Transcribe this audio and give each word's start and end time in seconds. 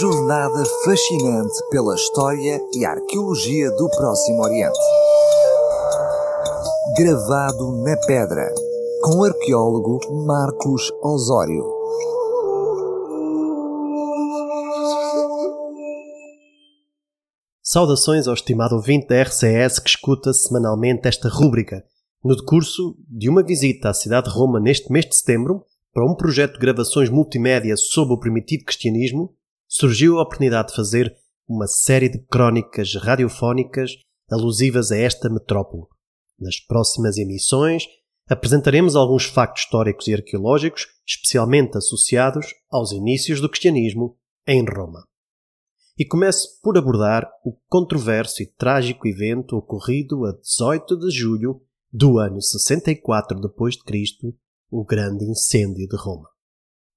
jornada 0.00 0.64
fascinante 0.82 1.52
pela 1.70 1.94
história 1.94 2.58
e 2.74 2.86
arqueologia 2.86 3.70
do 3.72 3.86
Próximo 3.90 4.42
Oriente. 4.42 4.78
Gravado 6.96 7.82
na 7.82 7.94
pedra, 8.06 8.50
com 9.02 9.18
o 9.18 9.24
arqueólogo 9.24 10.00
Marcos 10.24 10.90
Osório. 11.02 11.62
Saudações 17.62 18.26
ao 18.26 18.32
estimado 18.32 18.76
ouvinte 18.76 19.08
da 19.08 19.22
RCS 19.22 19.80
que 19.80 19.90
escuta 19.90 20.32
semanalmente 20.32 21.08
esta 21.08 21.28
rúbrica. 21.28 21.84
No 22.24 22.34
decurso 22.34 22.96
de 23.06 23.28
uma 23.28 23.42
visita 23.42 23.90
à 23.90 23.94
cidade 23.94 24.30
de 24.30 24.34
Roma 24.34 24.58
neste 24.58 24.90
mês 24.90 25.04
de 25.04 25.14
setembro, 25.14 25.62
para 25.92 26.10
um 26.10 26.14
projeto 26.14 26.54
de 26.54 26.60
gravações 26.60 27.10
multimédia 27.10 27.76
sobre 27.76 28.14
o 28.14 28.18
primitivo 28.18 28.64
cristianismo, 28.64 29.34
surgiu 29.72 30.18
a 30.18 30.22
oportunidade 30.22 30.70
de 30.70 30.74
fazer 30.74 31.16
uma 31.48 31.68
série 31.68 32.08
de 32.08 32.18
crónicas 32.26 32.92
radiofónicas 32.96 33.92
alusivas 34.28 34.90
a 34.90 34.96
esta 34.96 35.30
metrópole. 35.30 35.84
Nas 36.38 36.58
próximas 36.58 37.16
emissões, 37.16 37.84
apresentaremos 38.28 38.96
alguns 38.96 39.26
factos 39.26 39.62
históricos 39.62 40.08
e 40.08 40.14
arqueológicos 40.14 40.88
especialmente 41.06 41.78
associados 41.78 42.46
aos 42.68 42.90
inícios 42.90 43.40
do 43.40 43.48
cristianismo 43.48 44.18
em 44.46 44.64
Roma. 44.64 45.04
E 45.96 46.04
começo 46.04 46.60
por 46.62 46.76
abordar 46.76 47.30
o 47.44 47.56
controverso 47.68 48.42
e 48.42 48.46
trágico 48.46 49.06
evento 49.06 49.56
ocorrido 49.56 50.24
a 50.24 50.32
18 50.32 50.98
de 50.98 51.10
julho 51.10 51.62
do 51.92 52.18
ano 52.18 52.40
64 52.40 53.40
d.C., 53.40 54.34
o 54.70 54.84
grande 54.84 55.24
incêndio 55.24 55.86
de 55.86 55.96
Roma. 55.96 56.28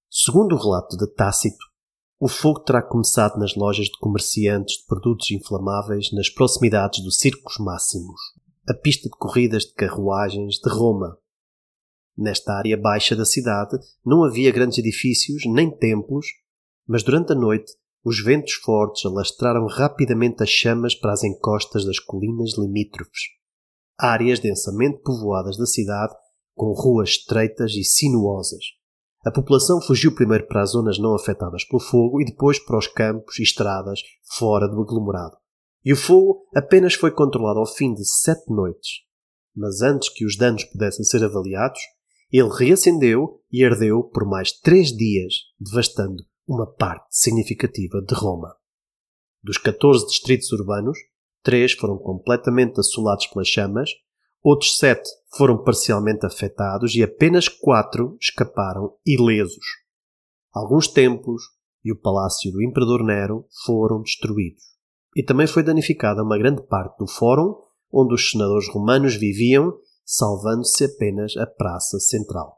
Segundo 0.10 0.56
o 0.56 0.60
relato 0.60 0.96
de 0.96 1.12
Tácito, 1.14 1.73
o 2.24 2.28
fogo 2.30 2.62
terá 2.62 2.82
começado 2.82 3.38
nas 3.38 3.54
lojas 3.54 3.88
de 3.88 4.00
comerciantes 4.00 4.78
de 4.78 4.86
produtos 4.86 5.30
inflamáveis 5.30 6.10
nas 6.14 6.30
proximidades 6.30 7.04
do 7.04 7.12
Circos 7.12 7.58
Máximos, 7.60 8.18
a 8.66 8.74
pista 8.74 9.10
de 9.10 9.18
corridas 9.18 9.64
de 9.64 9.74
carruagens 9.74 10.56
de 10.56 10.70
Roma. 10.70 11.18
Nesta 12.18 12.54
área 12.54 12.78
baixa 12.78 13.14
da 13.14 13.26
cidade 13.26 13.78
não 14.06 14.24
havia 14.24 14.54
grandes 14.54 14.78
edifícios 14.78 15.44
nem 15.46 15.70
templos, 15.70 16.26
mas 16.88 17.04
durante 17.04 17.34
a 17.34 17.36
noite 17.36 17.74
os 18.06 18.24
ventos 18.24 18.54
fortes 18.54 19.06
alastraram 19.06 19.68
rapidamente 19.68 20.44
as 20.44 20.50
chamas 20.50 20.96
para 20.96 21.12
as 21.12 21.26
encostas 21.26 21.84
das 21.84 22.00
colinas 22.00 22.58
limítrofes, 22.58 23.20
áreas 24.00 24.40
densamente 24.40 25.02
povoadas 25.02 25.58
da 25.58 25.66
cidade 25.66 26.16
com 26.56 26.72
ruas 26.72 27.10
estreitas 27.10 27.74
e 27.74 27.84
sinuosas. 27.84 28.64
A 29.24 29.32
população 29.32 29.82
fugiu 29.82 30.14
primeiro 30.14 30.46
para 30.48 30.62
as 30.62 30.72
zonas 30.72 31.00
não 31.00 31.16
afetadas 31.16 31.64
pelo 31.64 31.80
fogo 31.80 32.22
e 32.22 32.26
depois 32.26 32.60
para 32.60 32.78
os 32.78 32.88
campos 32.88 33.40
e 33.40 33.44
estradas 33.44 34.02
fora 34.38 34.68
do 34.68 34.82
aglomerado. 34.82 35.38
E 35.86 35.94
o 35.94 35.98
fogo 35.98 36.46
apenas 36.54 36.94
foi 36.94 37.12
controlado 37.12 37.60
ao 37.60 37.66
fim 37.66 37.94
de 37.94 38.06
sete 38.06 38.50
noites. 38.50 39.02
Mas 39.56 39.82
antes 39.82 40.10
que 40.10 40.26
os 40.26 40.36
danos 40.36 40.66
pudessem 40.66 41.06
ser 41.06 41.24
avaliados, 41.24 41.80
ele 42.32 42.50
reacendeu 42.50 43.42
e 43.52 43.64
ardeu 43.64 44.04
por 44.04 44.26
mais 44.28 44.52
três 44.52 44.90
dias, 44.90 45.36
devastando 45.60 46.24
uma 46.48 46.66
parte 46.66 47.06
significativa 47.12 48.02
de 48.02 48.16
Roma. 48.16 48.56
Dos 49.42 49.58
14 49.58 50.06
distritos 50.08 50.52
urbanos, 50.52 50.98
três 51.44 51.74
foram 51.74 51.98
completamente 51.98 52.80
assolados 52.80 53.28
pelas 53.28 53.48
chamas 53.48 53.90
Outros 54.44 54.78
sete 54.78 55.10
foram 55.38 55.64
parcialmente 55.64 56.26
afetados 56.26 56.94
e 56.96 57.02
apenas 57.02 57.48
quatro 57.48 58.18
escaparam 58.20 58.94
ilesos. 59.06 59.66
Alguns 60.54 60.90
templos 60.90 61.44
e 61.84 61.94
o 61.94 62.00
palácio 62.00 62.52
do 62.52 62.62
Imperador 62.62 63.06
Nero 63.06 63.48
foram 63.66 64.02
destruídos. 64.02 64.64
E 65.16 65.24
também 65.24 65.48
foi 65.48 65.64
danificada 65.64 66.22
uma 66.24 66.38
grande 66.38 66.62
parte 66.68 66.98
do 66.98 67.08
fórum 67.08 67.56
onde 67.90 68.16
os 68.16 68.32
senadores 68.32 68.68
romanos 68.68 69.16
viviam, 69.16 69.72
salvando-se 70.04 70.84
apenas 70.84 71.38
a 71.38 71.46
praça 71.46 71.98
central. 72.00 72.58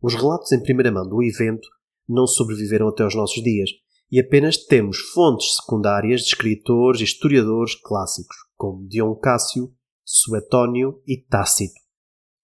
Os 0.00 0.14
relatos 0.14 0.52
em 0.52 0.62
primeira 0.62 0.92
mão 0.92 1.08
do 1.08 1.22
evento 1.22 1.66
não 2.08 2.28
sobreviveram 2.28 2.88
até 2.88 3.02
aos 3.02 3.14
nossos 3.14 3.42
dias 3.42 3.70
e 4.12 4.20
apenas 4.20 4.56
temos 4.56 4.98
fontes 4.98 5.56
secundárias 5.56 6.20
de 6.20 6.28
escritores 6.28 7.00
e 7.00 7.04
historiadores 7.04 7.74
clássicos, 7.74 8.36
como 8.56 8.86
Dion 8.86 9.16
Cássio 9.16 9.72
Suetónio 10.08 11.02
e 11.04 11.20
Tácito. 11.20 11.74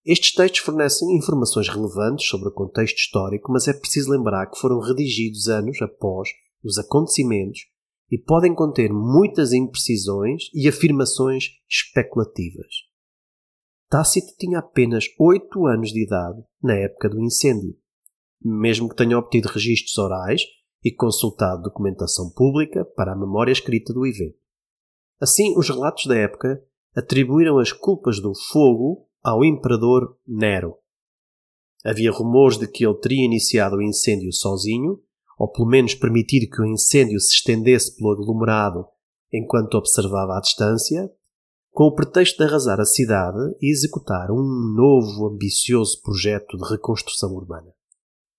Estes 0.04 0.34
textos 0.34 0.62
fornecem 0.62 1.16
informações 1.16 1.68
relevantes 1.68 2.26
sobre 2.26 2.48
o 2.48 2.52
contexto 2.52 2.96
histórico, 2.96 3.52
mas 3.52 3.68
é 3.68 3.72
preciso 3.72 4.10
lembrar 4.10 4.50
que 4.50 4.58
foram 4.58 4.80
redigidos 4.80 5.46
anos 5.46 5.80
após 5.80 6.28
os 6.64 6.76
acontecimentos 6.76 7.60
e 8.10 8.18
podem 8.18 8.52
conter 8.52 8.92
muitas 8.92 9.52
imprecisões 9.52 10.50
e 10.52 10.68
afirmações 10.68 11.50
especulativas. 11.70 12.66
Tácito 13.88 14.34
tinha 14.36 14.58
apenas 14.58 15.04
oito 15.20 15.64
anos 15.64 15.92
de 15.92 16.04
idade 16.04 16.42
na 16.60 16.74
época 16.74 17.08
do 17.08 17.20
incêndio. 17.20 17.76
Mesmo 18.44 18.88
que 18.88 18.96
tenha 18.96 19.16
obtido 19.16 19.48
registros 19.48 19.96
orais 19.98 20.42
e 20.82 20.92
consultado 20.92 21.62
documentação 21.62 22.28
pública 22.28 22.84
para 22.84 23.12
a 23.12 23.16
memória 23.16 23.52
escrita 23.52 23.92
do 23.92 24.04
evento. 24.04 24.36
Assim, 25.20 25.56
os 25.56 25.68
relatos 25.68 26.06
da 26.06 26.16
época 26.16 26.60
atribuíram 26.94 27.58
as 27.58 27.72
culpas 27.72 28.20
do 28.20 28.32
fogo 28.34 29.06
ao 29.22 29.44
imperador 29.44 30.16
Nero. 30.26 30.76
Havia 31.84 32.12
rumores 32.12 32.58
de 32.58 32.68
que 32.68 32.84
ele 32.84 32.98
teria 33.00 33.24
iniciado 33.24 33.76
o 33.76 33.82
incêndio 33.82 34.32
sozinho, 34.32 35.00
ou 35.38 35.50
pelo 35.50 35.66
menos 35.66 35.94
permitido 35.94 36.50
que 36.50 36.60
o 36.60 36.66
incêndio 36.66 37.18
se 37.18 37.34
estendesse 37.34 37.96
pelo 37.96 38.12
aglomerado 38.12 38.86
enquanto 39.32 39.74
observava 39.74 40.36
à 40.36 40.40
distância, 40.40 41.10
com 41.70 41.84
o 41.84 41.94
pretexto 41.94 42.36
de 42.36 42.44
arrasar 42.44 42.78
a 42.78 42.84
cidade 42.84 43.38
e 43.60 43.72
executar 43.72 44.30
um 44.30 44.42
novo 44.76 45.26
ambicioso 45.26 46.00
projeto 46.02 46.56
de 46.58 46.68
reconstrução 46.70 47.34
urbana. 47.34 47.72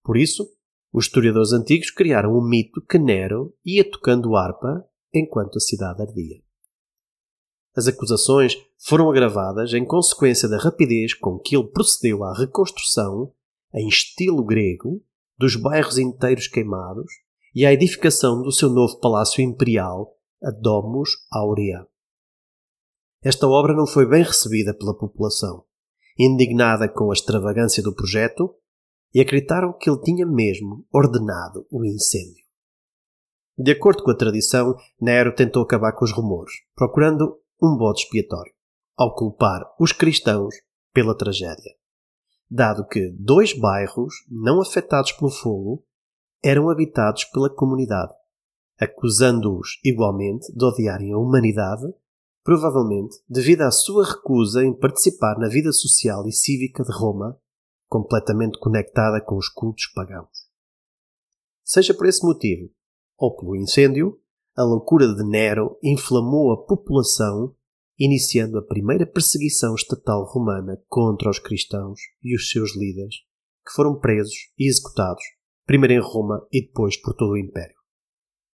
Por 0.03 0.15
isso, 0.15 0.47
os 0.93 1.05
historiadores 1.05 1.51
antigos 1.51 1.89
criaram 1.89 2.33
o 2.33 2.47
mito 2.47 2.79
que 2.81 2.99
Nero 2.99 3.55
ia 3.65 3.89
tocando 3.89 4.35
harpa 4.35 4.85
enquanto 5.11 5.57
a 5.57 5.59
cidade 5.59 6.03
ardia. 6.03 6.37
As 7.75 7.87
acusações 7.87 8.55
foram 8.77 9.09
agravadas 9.09 9.73
em 9.73 9.85
consequência 9.85 10.47
da 10.47 10.57
rapidez 10.57 11.13
com 11.13 11.39
que 11.39 11.55
ele 11.55 11.67
procedeu 11.67 12.23
à 12.23 12.37
reconstrução, 12.37 13.33
em 13.73 13.87
estilo 13.87 14.43
grego, 14.43 15.03
dos 15.37 15.55
bairros 15.55 15.97
inteiros 15.97 16.47
queimados 16.47 17.11
e 17.55 17.65
à 17.65 17.73
edificação 17.73 18.41
do 18.41 18.51
seu 18.51 18.69
novo 18.69 18.99
palácio 18.99 19.43
imperial, 19.43 20.15
a 20.43 20.51
Domus 20.51 21.09
Aurea. 21.31 21.87
Esta 23.23 23.47
obra 23.47 23.73
não 23.73 23.87
foi 23.87 24.07
bem 24.07 24.21
recebida 24.21 24.73
pela 24.73 24.95
população, 24.95 25.63
indignada 26.19 26.87
com 26.87 27.09
a 27.09 27.13
extravagância 27.13 27.81
do 27.81 27.95
projeto, 27.95 28.53
e 29.13 29.21
acreditaram 29.21 29.71
que 29.73 29.89
ele 29.89 30.01
tinha 30.01 30.25
mesmo 30.25 30.85
ordenado 30.91 31.65
o 31.71 31.85
incêndio. 31.85 32.43
De 33.55 33.71
acordo 33.71 34.03
com 34.03 34.09
a 34.09 34.17
tradição, 34.17 34.75
Nero 34.99 35.35
tentou 35.35 35.61
acabar 35.61 35.93
com 35.93 36.03
os 36.03 36.11
rumores, 36.11 36.51
procurando 36.75 37.39
um 37.61 37.77
bode 37.77 38.01
expiatório, 38.01 38.53
ao 38.95 39.15
culpar 39.15 39.61
os 39.79 39.91
cristãos 39.91 40.55
pela 40.93 41.17
tragédia, 41.17 41.75
dado 42.49 42.85
que 42.87 43.09
dois 43.17 43.57
bairros 43.57 44.13
não 44.29 44.61
afetados 44.61 45.11
pelo 45.11 45.31
fogo 45.31 45.83
eram 46.43 46.69
habitados 46.69 47.25
pela 47.25 47.49
comunidade, 47.49 48.13
acusando-os 48.79 49.79
igualmente 49.83 50.51
de 50.53 50.65
odiarem 50.65 51.13
a 51.13 51.17
humanidade, 51.17 51.85
provavelmente 52.43 53.15
devido 53.27 53.61
à 53.61 53.71
sua 53.71 54.05
recusa 54.05 54.63
em 54.63 54.77
participar 54.77 55.37
na 55.39 55.47
vida 55.47 55.71
social 55.71 56.27
e 56.27 56.31
cívica 56.33 56.83
de 56.83 56.91
Roma, 56.91 57.39
completamente 57.87 58.59
conectada 58.59 59.21
com 59.21 59.37
os 59.37 59.47
cultos 59.47 59.87
pagãos. 59.93 60.49
Seja 61.63 61.93
por 61.93 62.07
esse 62.07 62.25
motivo, 62.25 62.69
ou 63.17 63.35
pelo 63.35 63.55
incêndio, 63.55 64.19
a 64.55 64.63
loucura 64.63 65.07
de 65.15 65.23
Nero 65.23 65.77
inflamou 65.81 66.51
a 66.51 66.65
população, 66.65 67.55
iniciando 67.97 68.59
a 68.59 68.61
primeira 68.61 69.05
perseguição 69.05 69.73
estatal 69.73 70.23
romana 70.25 70.79
contra 70.87 71.29
os 71.29 71.39
cristãos 71.39 71.99
e 72.21 72.35
os 72.35 72.51
seus 72.51 72.75
líderes, 72.75 73.15
que 73.65 73.73
foram 73.73 73.99
presos 73.99 74.35
e 74.57 74.69
executados, 74.69 75.23
primeiro 75.65 75.93
em 75.93 75.99
Roma 75.99 76.45
e 76.51 76.65
depois 76.65 76.95
por 76.97 77.15
todo 77.15 77.31
o 77.31 77.37
Império. 77.37 77.75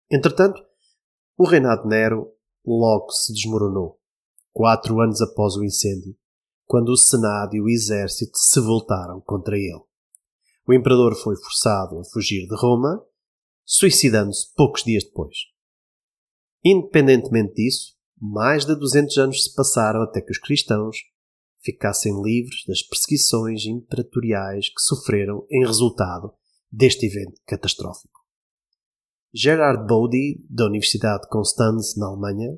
Entretanto, 0.10 0.62
o 1.38 1.46
reinado 1.46 1.84
de 1.84 1.90
Nero 1.90 2.32
logo 2.66 3.12
se 3.12 3.34
desmoronou, 3.34 4.00
quatro 4.54 5.02
anos 5.02 5.22
após 5.22 5.56
o 5.56 5.64
incêndio, 5.64 6.16
quando 6.66 6.90
o 6.90 6.98
Senado 6.98 7.56
e 7.56 7.62
o 7.62 7.68
exército 7.68 8.38
se 8.38 8.60
voltaram 8.62 9.20
contra 9.22 9.58
ele. 9.58 9.82
O 10.66 10.74
imperador 10.74 11.16
foi 11.16 11.36
forçado 11.36 12.00
a 12.00 12.04
fugir 12.06 12.48
de 12.48 12.56
Roma, 12.56 13.04
suicidando-se 13.66 14.54
poucos 14.56 14.84
dias 14.84 15.04
depois. 15.04 15.36
Independentemente 16.64 17.54
disso, 17.56 17.96
mais 18.20 18.66
de 18.66 18.76
200 18.76 19.18
anos 19.18 19.44
se 19.44 19.56
passaram 19.56 20.02
até 20.02 20.22
que 20.22 20.32
os 20.32 20.38
cristãos 20.38 20.98
ficassem 21.62 22.22
livres 22.22 22.64
das 22.68 22.82
perseguições 22.82 23.66
imperatoriais 23.66 24.70
que 24.70 24.82
sofreram 24.82 25.46
em 25.50 25.66
resultado 25.66 26.34
deste 26.72 27.06
evento 27.06 27.40
catastrófico. 27.46 28.20
Gerard 29.34 29.86
Bode, 29.88 30.44
da 30.50 30.66
Universidade 30.66 31.24
de 31.24 31.30
Constance, 31.30 32.00
na 32.00 32.08
Alemanha, 32.08 32.58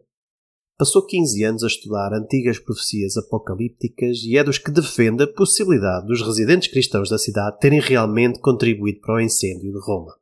passou 0.78 1.06
15 1.06 1.44
anos 1.44 1.64
a 1.64 1.68
estudar 1.68 2.14
antigas 2.14 2.58
profecias 2.58 3.18
apocalípticas 3.18 4.24
e 4.24 4.38
é 4.38 4.44
dos 4.44 4.58
que 4.58 4.72
defende 4.72 5.24
a 5.24 5.32
possibilidade 5.32 6.08
dos 6.08 6.22
residentes 6.22 6.72
cristãos 6.72 7.10
da 7.10 7.18
cidade 7.18 7.60
terem 7.60 7.80
realmente 7.80 8.40
contribuído 8.40 9.02
para 9.02 9.16
o 9.16 9.22
incêndio 9.22 9.72
de 9.72 9.80
Roma. 9.80 10.16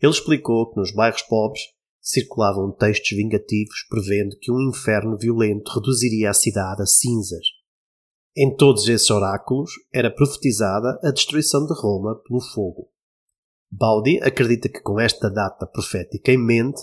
Ele 0.00 0.12
explicou 0.12 0.70
que 0.70 0.78
nos 0.78 0.94
bairros 0.94 1.22
pobres 1.22 1.62
circulavam 2.04 2.70
textos 2.70 3.16
vingativos 3.16 3.86
prevendo 3.88 4.36
que 4.38 4.52
um 4.52 4.68
inferno 4.68 5.16
violento 5.16 5.72
reduziria 5.72 6.28
a 6.28 6.34
cidade 6.34 6.82
a 6.82 6.86
cinzas. 6.86 7.46
Em 8.36 8.54
todos 8.54 8.86
esses 8.86 9.10
oráculos 9.10 9.70
era 9.92 10.14
profetizada 10.14 11.00
a 11.02 11.10
destruição 11.10 11.64
de 11.66 11.72
Roma 11.72 12.20
pelo 12.28 12.40
fogo. 12.40 12.90
Baudi 13.70 14.20
acredita 14.22 14.68
que 14.68 14.82
com 14.82 15.00
esta 15.00 15.30
data 15.30 15.66
profética 15.66 16.30
em 16.30 16.36
mente, 16.36 16.82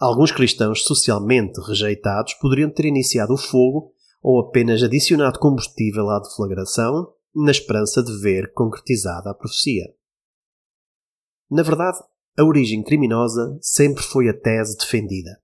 alguns 0.00 0.32
cristãos 0.32 0.82
socialmente 0.84 1.60
rejeitados 1.60 2.34
poderiam 2.34 2.70
ter 2.70 2.86
iniciado 2.86 3.34
o 3.34 3.38
fogo 3.38 3.92
ou 4.22 4.40
apenas 4.40 4.82
adicionado 4.82 5.38
combustível 5.38 6.08
à 6.08 6.18
deflagração, 6.18 7.12
na 7.34 7.50
esperança 7.50 8.02
de 8.02 8.16
ver 8.20 8.52
concretizada 8.54 9.30
a 9.30 9.34
profecia. 9.34 9.84
Na 11.50 11.62
verdade, 11.62 11.98
a 12.36 12.44
origem 12.44 12.82
criminosa 12.82 13.56
sempre 13.60 14.02
foi 14.02 14.28
a 14.28 14.34
tese 14.34 14.76
defendida. 14.76 15.38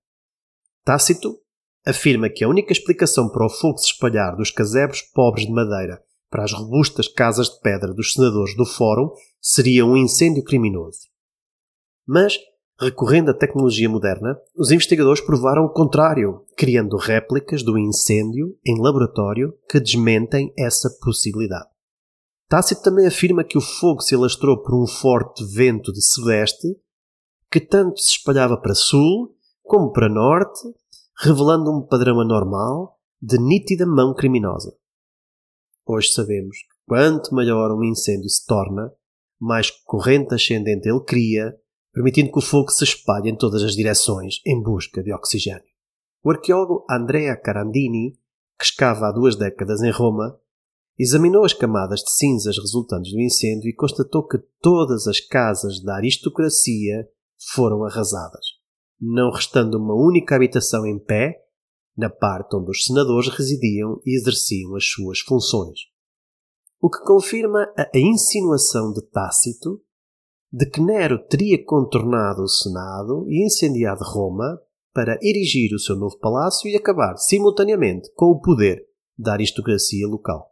Tácito 0.85 1.39
afirma 1.87 2.29
que 2.29 2.45
a 2.45 2.49
única 2.49 2.73
explicação 2.73 3.29
para 3.31 3.47
o 3.47 3.51
fogo 3.51 3.79
se 3.79 3.93
espalhar 3.93 4.37
dos 4.37 4.51
casebres 4.51 5.03
pobres 5.03 5.47
de 5.47 5.53
madeira 5.53 6.03
para 6.31 6.45
as 6.45 6.53
robustas 6.53 7.09
casas 7.09 7.49
de 7.49 7.61
pedra 7.61 7.93
dos 7.93 8.13
senadores 8.13 8.57
do 8.57 8.65
Fórum 8.65 9.11
seria 9.41 9.85
um 9.85 9.97
incêndio 9.97 10.45
criminoso. 10.45 11.01
Mas, 12.07 12.39
recorrendo 12.81 13.31
à 13.31 13.35
tecnologia 13.35 13.89
moderna, 13.89 14.39
os 14.57 14.71
investigadores 14.71 15.21
provaram 15.21 15.65
o 15.65 15.73
contrário, 15.73 16.45
criando 16.57 16.97
réplicas 16.97 17.63
do 17.63 17.77
incêndio 17.79 18.57
em 18.65 18.81
laboratório 18.81 19.53
que 19.69 19.81
desmentem 19.81 20.53
essa 20.57 20.89
possibilidade. 21.01 21.69
Tácito 22.51 22.83
também 22.83 23.07
afirma 23.07 23.45
que 23.45 23.57
o 23.57 23.61
fogo 23.61 24.01
se 24.01 24.13
alastrou 24.13 24.61
por 24.61 24.75
um 24.75 24.85
forte 24.85 25.45
vento 25.55 25.93
de 25.93 26.03
sudeste 26.03 26.67
que 27.49 27.61
tanto 27.61 28.01
se 28.01 28.11
espalhava 28.11 28.61
para 28.61 28.75
sul 28.75 29.37
como 29.63 29.93
para 29.93 30.09
norte, 30.09 30.61
revelando 31.23 31.71
um 31.71 31.87
padrão 31.87 32.21
anormal 32.21 32.99
de 33.23 33.39
nítida 33.39 33.87
mão 33.87 34.13
criminosa. 34.13 34.77
Hoje 35.87 36.09
sabemos 36.09 36.57
que 36.59 36.75
quanto 36.89 37.33
maior 37.33 37.71
um 37.71 37.85
incêndio 37.85 38.29
se 38.29 38.45
torna, 38.45 38.93
mais 39.41 39.71
corrente 39.71 40.35
ascendente 40.35 40.89
ele 40.89 41.05
cria, 41.05 41.57
permitindo 41.93 42.33
que 42.33 42.39
o 42.41 42.43
fogo 42.43 42.71
se 42.71 42.83
espalhe 42.83 43.31
em 43.31 43.37
todas 43.37 43.63
as 43.63 43.77
direções 43.77 44.41
em 44.45 44.61
busca 44.61 45.05
de 45.05 45.13
oxigênio. 45.13 45.63
O 46.25 46.33
arqueólogo 46.33 46.85
Andrea 46.91 47.37
Carandini, 47.37 48.19
que 48.59 48.65
escava 48.65 49.07
há 49.07 49.13
duas 49.13 49.37
décadas 49.37 49.83
em 49.83 49.91
Roma, 49.93 50.37
examinou 51.03 51.45
as 51.45 51.55
camadas 51.55 52.01
de 52.01 52.11
cinzas 52.11 52.59
resultantes 52.59 53.11
do 53.13 53.21
incêndio 53.21 53.71
e 53.71 53.75
constatou 53.75 54.27
que 54.27 54.37
todas 54.61 55.07
as 55.07 55.19
casas 55.19 55.83
da 55.83 55.97
aristocracia 55.97 57.09
foram 57.55 57.85
arrasadas, 57.85 58.45
não 59.01 59.31
restando 59.31 59.79
uma 59.79 59.95
única 59.95 60.37
habitação 60.37 60.87
em 60.87 60.99
pé 60.99 61.43
na 61.97 62.11
parte 62.11 62.55
onde 62.55 62.71
os 62.71 62.85
senadores 62.85 63.29
residiam 63.29 64.01
e 64.05 64.15
exerciam 64.15 64.77
as 64.77 64.85
suas 64.87 65.21
funções. 65.21 65.79
O 66.81 66.91
que 66.91 67.03
confirma 67.03 67.73
a 67.77 67.99
insinuação 67.99 68.93
de 68.93 69.03
Tácito 69.11 69.81
de 70.53 70.67
que 70.67 70.83
Nero 70.83 71.19
teria 71.29 71.65
contornado 71.65 72.43
o 72.43 72.49
Senado 72.49 73.25
e 73.29 73.47
incendiado 73.47 74.05
Roma 74.05 74.61
para 74.93 75.19
erigir 75.23 75.73
o 75.73 75.79
seu 75.79 75.97
novo 75.97 76.19
palácio 76.19 76.69
e 76.69 76.77
acabar 76.77 77.17
simultaneamente 77.17 78.11
com 78.15 78.27
o 78.27 78.41
poder 78.41 78.85
da 79.17 79.33
aristocracia 79.33 80.07
local. 80.07 80.50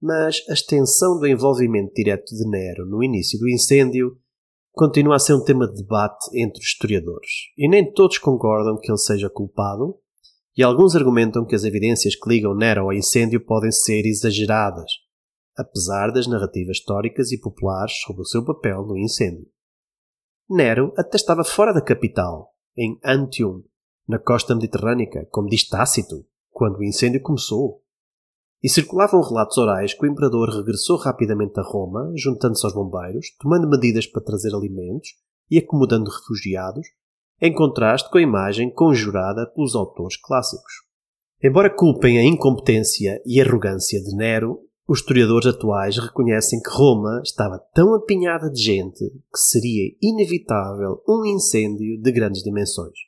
Mas 0.00 0.42
a 0.48 0.54
extensão 0.54 1.18
do 1.18 1.26
envolvimento 1.26 1.92
direto 1.94 2.34
de 2.34 2.48
Nero 2.48 2.86
no 2.86 3.02
início 3.02 3.38
do 3.38 3.48
incêndio 3.48 4.16
continua 4.72 5.16
a 5.16 5.18
ser 5.18 5.34
um 5.34 5.44
tema 5.44 5.68
de 5.68 5.82
debate 5.82 6.26
entre 6.34 6.62
historiadores, 6.62 7.30
e 7.58 7.68
nem 7.68 7.92
todos 7.92 8.18
concordam 8.18 8.78
que 8.78 8.90
ele 8.90 8.98
seja 8.98 9.28
culpado, 9.28 9.98
e 10.56 10.62
alguns 10.62 10.96
argumentam 10.96 11.44
que 11.44 11.54
as 11.54 11.64
evidências 11.64 12.14
que 12.16 12.28
ligam 12.28 12.54
Nero 12.54 12.82
ao 12.82 12.92
incêndio 12.92 13.44
podem 13.44 13.70
ser 13.70 14.06
exageradas, 14.06 14.90
apesar 15.56 16.10
das 16.12 16.26
narrativas 16.26 16.78
históricas 16.78 17.30
e 17.32 17.38
populares 17.38 17.92
sobre 18.04 18.22
o 18.22 18.26
seu 18.26 18.44
papel 18.44 18.86
no 18.86 18.96
incêndio. 18.96 19.46
Nero 20.48 20.92
até 20.96 21.16
estava 21.16 21.44
fora 21.44 21.72
da 21.72 21.82
capital, 21.82 22.54
em 22.76 22.98
Antium, 23.04 23.62
na 24.08 24.18
costa 24.18 24.54
mediterrânica, 24.54 25.26
como 25.30 25.48
diz 25.48 25.68
Tácito, 25.68 26.26
quando 26.50 26.78
o 26.78 26.84
incêndio 26.84 27.22
começou. 27.22 27.82
E 28.62 28.68
circulavam 28.68 29.22
relatos 29.22 29.56
orais 29.56 29.94
que 29.94 30.04
o 30.04 30.10
imperador 30.10 30.50
regressou 30.50 30.98
rapidamente 30.98 31.58
a 31.58 31.62
Roma, 31.62 32.12
juntando-se 32.14 32.66
aos 32.66 32.74
bombeiros, 32.74 33.28
tomando 33.40 33.66
medidas 33.66 34.06
para 34.06 34.22
trazer 34.22 34.54
alimentos 34.54 35.08
e 35.50 35.56
acomodando 35.56 36.10
refugiados, 36.10 36.86
em 37.40 37.54
contraste 37.54 38.10
com 38.10 38.18
a 38.18 38.22
imagem 38.22 38.70
conjurada 38.70 39.46
pelos 39.46 39.74
autores 39.74 40.20
clássicos. 40.20 40.72
Embora 41.42 41.74
culpem 41.74 42.18
a 42.18 42.22
incompetência 42.22 43.22
e 43.24 43.40
arrogância 43.40 43.98
de 44.02 44.14
Nero, 44.14 44.60
os 44.86 44.98
historiadores 44.98 45.46
atuais 45.46 45.96
reconhecem 45.96 46.60
que 46.60 46.68
Roma 46.68 47.22
estava 47.24 47.58
tão 47.72 47.94
apinhada 47.94 48.50
de 48.50 48.60
gente 48.60 49.08
que 49.32 49.38
seria 49.38 49.90
inevitável 50.02 51.02
um 51.08 51.24
incêndio 51.24 51.98
de 51.98 52.12
grandes 52.12 52.42
dimensões. 52.42 52.98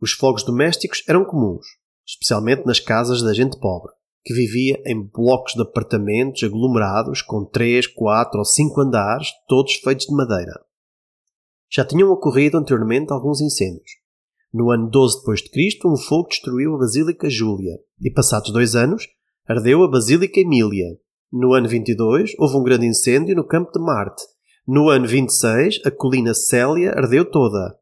Os 0.00 0.12
fogos 0.12 0.44
domésticos 0.44 1.04
eram 1.06 1.26
comuns, 1.26 1.66
especialmente 2.06 2.64
nas 2.64 2.80
casas 2.80 3.20
da 3.20 3.34
gente 3.34 3.60
pobre 3.60 3.92
que 4.24 4.32
vivia 4.34 4.80
em 4.86 5.02
blocos 5.02 5.54
de 5.54 5.62
apartamentos 5.62 6.42
aglomerados 6.42 7.22
com 7.22 7.44
três, 7.44 7.86
quatro 7.86 8.38
ou 8.38 8.44
cinco 8.44 8.80
andares, 8.80 9.28
todos 9.48 9.74
feitos 9.74 10.06
de 10.06 10.14
madeira. 10.14 10.52
Já 11.70 11.84
tinham 11.84 12.10
ocorrido 12.10 12.58
anteriormente 12.58 13.12
alguns 13.12 13.40
incêndios. 13.40 13.90
No 14.52 14.70
ano 14.70 14.90
12 14.90 15.24
d.C., 15.24 15.78
um 15.86 15.96
fogo 15.96 16.28
destruiu 16.28 16.74
a 16.74 16.78
Basílica 16.78 17.30
Júlia 17.30 17.78
e, 18.00 18.10
passados 18.10 18.52
dois 18.52 18.76
anos, 18.76 19.06
ardeu 19.48 19.82
a 19.82 19.90
Basílica 19.90 20.38
Emília. 20.38 20.98
No 21.32 21.54
ano 21.54 21.66
22, 21.66 22.34
houve 22.38 22.56
um 22.58 22.62
grande 22.62 22.86
incêndio 22.86 23.34
no 23.34 23.46
Campo 23.46 23.72
de 23.72 23.82
Marte. 23.82 24.22
No 24.66 24.90
ano 24.90 25.08
26, 25.08 25.80
a 25.86 25.90
colina 25.90 26.34
Célia 26.34 26.92
ardeu 26.94 27.24
toda. 27.28 27.74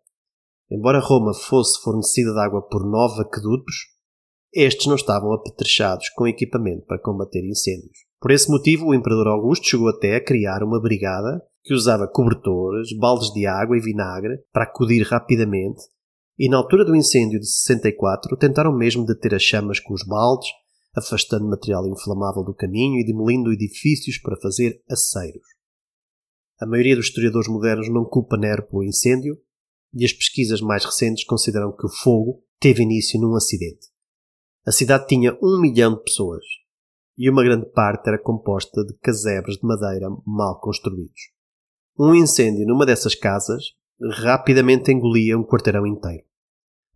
Embora 0.71 1.01
Roma 1.01 1.35
fosse 1.35 1.83
fornecida 1.83 2.33
de 2.33 2.39
água 2.39 2.63
por 2.63 2.89
nove 2.89 3.21
aquedutos, 3.21 3.75
estes 4.53 4.87
não 4.87 4.97
estavam 4.97 5.33
apetrechados 5.33 6.09
com 6.11 6.27
equipamento 6.27 6.85
para 6.87 7.01
combater 7.01 7.45
incêndios. 7.45 7.99
Por 8.21 8.31
esse 8.31 8.51
motivo, 8.51 8.87
o 8.87 8.95
imperador 8.95 9.29
Augusto 9.29 9.67
chegou 9.67 9.89
até 9.89 10.17
a 10.17 10.25
criar 10.25 10.63
uma 10.63 10.81
brigada 10.81 11.41
que 11.63 11.75
usava 11.75 12.09
cobertores, 12.09 12.97
baldes 12.99 13.33
de 13.33 13.47
água 13.47 13.77
e 13.77 13.81
vinagre 13.81 14.39
para 14.53 14.65
acudir 14.65 15.03
rapidamente, 15.03 15.81
e 16.39 16.49
na 16.49 16.57
altura 16.57 16.85
do 16.85 16.97
incêndio 16.97 17.39
de 17.39 17.47
64 17.47 18.37
tentaram 18.37 18.77
mesmo 18.77 19.05
deter 19.05 19.35
as 19.35 19.43
chamas 19.43 19.79
com 19.79 19.95
os 19.95 20.03
baldes, 20.05 20.49
afastando 20.97 21.49
material 21.49 21.87
inflamável 21.87 22.43
do 22.43 22.55
caminho 22.55 22.99
e 22.99 23.05
demolindo 23.05 23.53
edifícios 23.53 24.19
para 24.19 24.41
fazer 24.41 24.83
aceiros. 24.91 25.47
A 26.61 26.67
maioria 26.67 26.97
dos 26.97 27.07
historiadores 27.07 27.49
modernos 27.49 27.89
não 27.89 28.05
culpa 28.05 28.37
Nero 28.37 28.67
pelo 28.67 28.85
incêndio, 28.85 29.39
e 29.95 30.05
as 30.05 30.13
pesquisas 30.13 30.61
mais 30.61 30.85
recentes 30.85 31.25
consideram 31.25 31.73
que 31.73 31.87
o 31.87 31.91
fogo 31.91 32.43
teve 32.59 32.83
início 32.83 33.21
num 33.21 33.35
acidente. 33.35 33.90
A 34.67 34.73
cidade 34.73 35.07
tinha 35.07 35.39
um 35.43 35.61
milhão 35.61 35.95
de 35.95 36.03
pessoas 36.03 36.45
e 37.17 37.29
uma 37.29 37.43
grande 37.43 37.67
parte 37.67 38.09
era 38.09 38.23
composta 38.23 38.85
de 38.85 38.95
casebres 38.99 39.57
de 39.57 39.67
madeira 39.67 40.09
mal 40.27 40.61
construídos. 40.61 41.21
Um 41.99 42.15
incêndio 42.15 42.67
numa 42.67 42.87
dessas 42.87 43.15
casas 43.15 43.75
rapidamente 44.23 44.91
engolia 44.91 45.39
um 45.39 45.45
quarteirão 45.45 45.87
inteiro. 45.87 46.25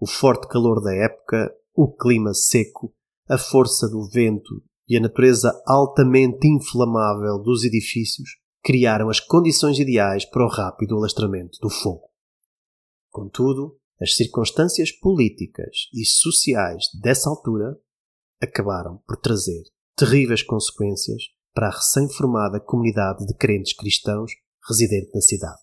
O 0.00 0.06
forte 0.06 0.48
calor 0.48 0.82
da 0.82 0.94
época, 0.94 1.54
o 1.74 1.94
clima 1.94 2.32
seco, 2.34 2.94
a 3.28 3.38
força 3.38 3.88
do 3.88 4.08
vento 4.08 4.62
e 4.88 4.96
a 4.96 5.00
natureza 5.00 5.52
altamente 5.66 6.46
inflamável 6.46 7.38
dos 7.38 7.64
edifícios 7.64 8.28
criaram 8.62 9.08
as 9.08 9.20
condições 9.20 9.78
ideais 9.78 10.24
para 10.24 10.44
o 10.44 10.48
rápido 10.48 10.96
alastramento 10.96 11.58
do 11.60 11.70
fogo. 11.70 12.08
Contudo, 13.10 13.78
as 14.00 14.16
circunstâncias 14.16 14.90
políticas 14.92 15.88
e 15.92 16.04
sociais 16.04 16.84
dessa 17.00 17.28
altura 17.30 17.78
acabaram 18.42 18.98
por 19.06 19.16
trazer 19.16 19.62
terríveis 19.96 20.42
consequências 20.42 21.22
para 21.54 21.68
a 21.68 21.70
recém-formada 21.70 22.60
comunidade 22.60 23.24
de 23.26 23.34
crentes 23.34 23.74
cristãos 23.74 24.32
residente 24.68 25.10
na 25.14 25.20
cidade. 25.20 25.60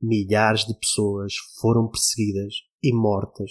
Milhares 0.00 0.64
de 0.64 0.74
pessoas 0.78 1.34
foram 1.60 1.88
perseguidas 1.88 2.54
e 2.82 2.94
mortas 2.94 3.50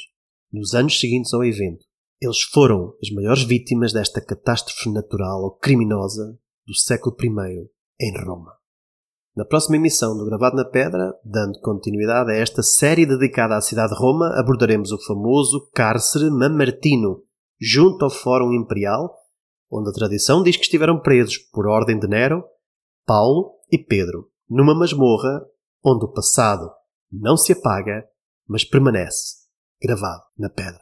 nos 0.51 0.74
anos 0.74 1.00
seguintes 1.00 1.34
ao 1.34 1.44
evento. 1.44 1.86
Eles 2.20 2.42
foram 2.42 2.98
as 3.01 3.12
maiores 3.12 3.44
vítimas 3.44 3.94
desta 3.94 4.20
catástrofe 4.20 4.89
natural 4.89 5.44
ou 5.44 5.58
criminosa 5.58 6.38
do 6.66 6.75
século 6.75 7.16
I 7.22 7.70
em 8.01 8.25
Roma. 8.25 8.59
Na 9.39 9.46
próxima 9.46 9.77
emissão 9.77 10.17
do 10.17 10.25
Gravado 10.25 10.58
na 10.58 10.65
Pedra, 10.65 11.13
dando 11.24 11.62
continuidade 11.62 12.29
a 12.29 12.36
esta 12.36 12.62
série 12.62 13.05
dedicada 13.05 13.55
à 13.55 13.62
cidade 13.62 13.93
de 13.93 13.98
Roma, 13.98 14.38
abordaremos 14.38 14.91
o 14.91 15.01
famoso 15.01 15.69
cárcere 15.74 16.29
Mamertino, 16.29 17.24
junto 17.58 18.03
ao 18.03 18.12
Fórum 18.12 18.51
Imperial, 18.51 19.15
onde 19.72 19.91
a 19.91 19.93
tradição 19.93 20.43
diz 20.43 20.58
que 20.58 20.63
estiveram 20.63 21.00
presos, 21.00 21.38
por 21.38 21.67
ordem 21.67 21.98
de 21.98 22.05
Nero, 22.05 22.43
Paulo 23.05 23.53
e 23.72 23.77
Pedro, 23.77 24.29
numa 24.50 24.75
masmorra 24.75 25.46
onde 25.86 26.03
o 26.03 26.12
passado 26.12 26.69
não 27.10 27.38
se 27.38 27.53
apaga, 27.53 28.03
mas 28.46 28.65
permanece 28.65 29.36
gravado 29.81 30.24
na 30.38 30.50
pedra. 30.50 30.81